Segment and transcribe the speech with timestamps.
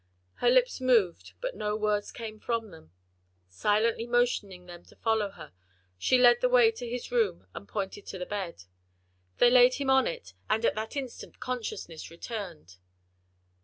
[0.37, 2.91] Her lips moved but no words came from them.
[3.47, 5.53] Silently motioning them to follow her,
[5.95, 8.63] she led the way to his room and pointed to the bed.
[9.37, 12.77] They laid him on it and at that instant consciousness returned.